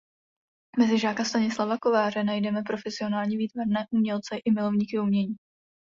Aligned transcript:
Mezi 0.79 0.99
žáky 0.99 1.25
Stanislava 1.25 1.77
Kováře 1.77 2.23
najdeme 2.23 2.61
profesionální 2.63 3.37
výtvarné 3.37 3.85
umělce 3.91 4.37
i 4.45 4.51
milovníky 4.51 4.99
umění. 4.99 5.35